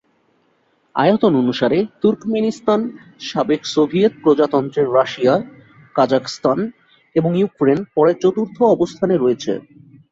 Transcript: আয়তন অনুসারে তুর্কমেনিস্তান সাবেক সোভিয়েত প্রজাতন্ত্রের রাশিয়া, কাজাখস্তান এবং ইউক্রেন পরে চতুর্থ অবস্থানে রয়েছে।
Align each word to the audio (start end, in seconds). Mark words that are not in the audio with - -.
আয়তন 0.95 1.33
অনুসারে 1.35 1.77
তুর্কমেনিস্তান 2.01 2.79
সাবেক 3.21 3.61
সোভিয়েত 3.65 4.13
প্রজাতন্ত্রের 4.23 4.87
রাশিয়া, 4.93 5.33
কাজাখস্তান 5.95 6.57
এবং 7.15 7.31
ইউক্রেন 7.37 7.79
পরে 7.95 8.11
চতুর্থ 8.23 8.57
অবস্থানে 8.75 9.15
রয়েছে। 9.17 9.51